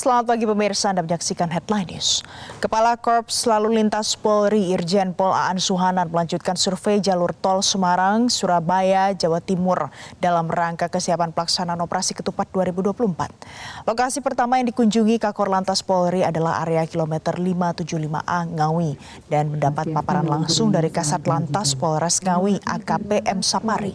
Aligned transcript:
Selamat 0.00 0.32
pagi 0.32 0.48
pemirsa, 0.48 0.96
Anda 0.96 1.04
menyaksikan 1.04 1.52
Headline 1.52 1.92
News. 1.92 2.24
Kepala 2.56 2.96
Korps 2.96 3.44
Lalu 3.44 3.76
Lintas 3.76 4.16
Polri 4.16 4.72
Irjen 4.72 5.12
Pol 5.12 5.28
Aan 5.28 5.60
Suhanan 5.60 6.08
melanjutkan 6.08 6.56
survei 6.56 7.04
jalur 7.04 7.36
tol 7.36 7.60
Semarang, 7.60 8.32
Surabaya, 8.32 9.12
Jawa 9.12 9.44
Timur 9.44 9.92
dalam 10.16 10.48
rangka 10.48 10.88
kesiapan 10.88 11.36
pelaksanaan 11.36 11.84
operasi 11.84 12.16
ketupat 12.16 12.48
2024. 12.48 13.84
Lokasi 13.84 14.24
pertama 14.24 14.56
yang 14.56 14.72
dikunjungi 14.72 15.20
Kakor 15.20 15.52
Lantas 15.52 15.84
Polri 15.84 16.24
adalah 16.24 16.64
area 16.64 16.88
kilometer 16.88 17.36
575A 17.36 18.56
Ngawi 18.56 18.96
dan 19.28 19.52
mendapat 19.52 19.92
paparan 19.92 20.24
langsung 20.24 20.72
dari 20.72 20.88
Kasat 20.88 21.28
Lantas 21.28 21.76
Polres 21.76 22.24
Ngawi 22.24 22.56
AKP 22.64 23.28
M 23.28 23.44
Sapari. 23.44 23.92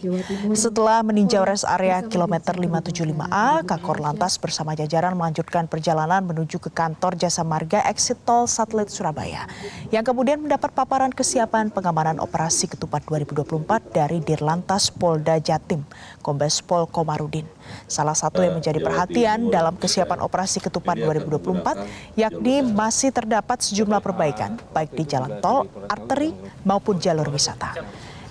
Setelah 0.54 1.02
meninjau 1.02 1.42
res 1.42 1.66
area 1.66 1.98
kilometer 2.06 2.54
575A, 2.54 3.66
Kakor 3.66 3.98
Lantas 3.98 4.38
bersama 4.38 4.78
jajaran 4.78 5.18
melanjutkan 5.18 5.66
perjalanan 5.66 5.95
perjalanan 5.96 6.28
menuju 6.28 6.60
ke 6.60 6.68
kantor 6.68 7.16
Jasa 7.16 7.40
Marga 7.40 7.80
Exit 7.88 8.20
Tol 8.28 8.44
Satelit 8.44 8.92
Surabaya 8.92 9.48
yang 9.88 10.04
kemudian 10.04 10.36
mendapat 10.36 10.68
paparan 10.76 11.08
kesiapan 11.08 11.72
pengamanan 11.72 12.20
operasi 12.20 12.68
ketupat 12.68 13.00
2024 13.08 13.96
dari 13.96 14.20
Dirlantas 14.20 14.92
Polda 14.92 15.40
Jatim, 15.40 15.88
Kombes 16.20 16.60
Pol 16.60 16.84
Komarudin. 16.84 17.48
Salah 17.88 18.12
satu 18.12 18.44
yang 18.44 18.60
menjadi 18.60 18.76
perhatian 18.84 19.48
dalam 19.48 19.72
kesiapan 19.80 20.20
operasi 20.20 20.60
ketupat 20.60 21.00
2024 21.00 22.20
yakni 22.20 22.60
masih 22.60 23.08
terdapat 23.08 23.64
sejumlah 23.64 24.04
perbaikan 24.04 24.60
baik 24.76 24.92
di 24.92 25.08
jalan 25.08 25.40
tol, 25.40 25.64
arteri 25.88 26.36
maupun 26.68 27.00
jalur 27.00 27.32
wisata. 27.32 27.72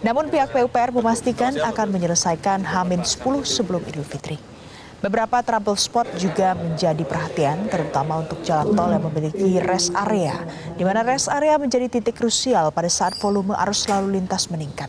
Namun 0.05 0.29
pihak 0.29 0.53
PUPR 0.53 0.93
memastikan 0.93 1.57
akan 1.57 1.89
menyelesaikan 1.89 2.61
Hamin 2.61 3.01
10 3.01 3.41
sebelum 3.41 3.81
Idul 3.89 4.05
Fitri. 4.05 4.54
Beberapa 5.03 5.43
trouble 5.43 5.75
spot 5.75 6.07
juga 6.15 6.55
menjadi 6.55 7.03
perhatian, 7.03 7.67
terutama 7.67 8.23
untuk 8.23 8.39
jalan 8.47 8.71
tol 8.71 8.91
yang 8.95 9.03
memiliki 9.11 9.59
rest 9.59 9.91
area, 9.91 10.39
di 10.79 10.87
mana 10.87 11.03
rest 11.03 11.27
area 11.27 11.59
menjadi 11.59 11.91
titik 11.91 12.15
krusial 12.15 12.71
pada 12.71 12.87
saat 12.87 13.11
volume 13.19 13.51
arus 13.59 13.91
lalu 13.91 14.19
lintas 14.19 14.47
meningkat. 14.47 14.87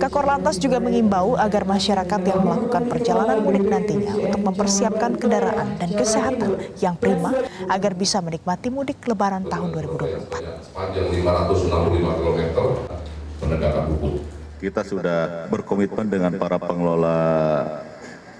Kakor 0.00 0.24
Lantas 0.24 0.56
juga 0.56 0.80
mengimbau 0.80 1.36
agar 1.36 1.68
masyarakat 1.68 2.20
yang 2.26 2.40
melakukan 2.42 2.88
perjalanan 2.88 3.38
mudik 3.44 3.68
nantinya 3.68 4.16
untuk 4.16 4.40
mempersiapkan 4.40 5.20
kendaraan 5.20 5.76
dan 5.76 5.90
kesehatan 5.92 6.58
yang 6.80 6.96
prima 6.96 7.30
agar 7.68 7.92
bisa 7.92 8.24
menikmati 8.24 8.72
mudik 8.72 8.98
lebaran 9.04 9.44
tahun 9.46 9.68
2024. 9.70 10.64
Sepanjang 10.64 11.06
565 11.12 12.18
km 12.18 12.40
penegakan 13.36 13.84
hukum. 13.94 14.12
Kita 14.60 14.80
sudah 14.84 15.20
berkomitmen 15.48 16.08
dengan 16.08 16.32
para 16.36 16.56
pengelola 16.60 17.20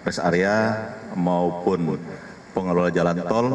rest 0.05 0.21
area 0.23 0.77
maupun 1.15 2.01
pengelola 2.57 2.91
jalan 2.93 3.19
tol. 3.25 3.49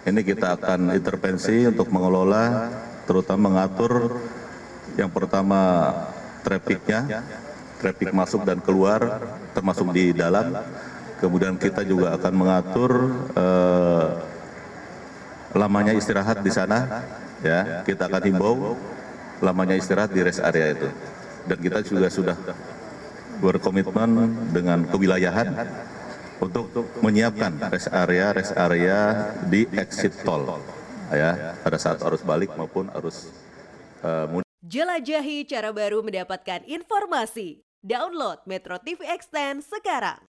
Ini 0.00 0.20
kita 0.24 0.56
akan 0.56 0.96
intervensi 0.96 1.68
untuk 1.68 1.92
mengelola 1.92 2.72
terutama 3.04 3.52
mengatur 3.52 4.16
yang 4.96 5.12
pertama 5.12 5.92
trafficnya 6.40 7.20
traffic 7.80 8.12
masuk 8.12 8.44
dan 8.48 8.60
keluar 8.64 9.20
termasuk 9.52 9.92
di 9.92 10.16
dalam. 10.16 10.56
Kemudian 11.20 11.60
kita 11.60 11.84
juga 11.84 12.16
akan 12.16 12.32
mengatur 12.32 12.92
eh, 13.36 14.08
lamanya 15.52 15.92
istirahat 15.92 16.40
di 16.40 16.48
sana 16.48 17.04
ya. 17.44 17.84
Kita 17.84 18.08
akan 18.08 18.22
himbau 18.24 18.72
lamanya 19.44 19.76
istirahat 19.76 20.16
di 20.16 20.24
rest 20.24 20.40
area 20.40 20.72
itu. 20.72 20.88
Dan 21.44 21.56
kita 21.60 21.84
juga 21.84 22.08
sudah 22.08 22.36
berkomitmen 23.38 24.34
dengan 24.50 24.82
kewilayahan 24.90 25.54
untuk 26.42 26.72
menyiapkan 27.04 27.70
rest 27.70 27.92
area 27.92 28.26
rest 28.34 28.52
area 28.56 28.98
di 29.46 29.68
exit 29.76 30.16
tol 30.26 30.58
ya 31.12 31.54
pada 31.60 31.78
saat 31.78 32.00
arus 32.02 32.24
balik 32.26 32.50
maupun 32.58 32.90
arus 32.98 33.30
uh, 34.02 34.26
mudik. 34.30 34.46
Jelajahi 34.60 35.48
cara 35.48 35.72
baru 35.72 36.04
mendapatkan 36.04 36.64
informasi. 36.68 37.64
Download 37.80 38.36
Metro 38.44 38.76
TV 38.76 39.08
Extend 39.08 39.64
sekarang. 39.64 40.29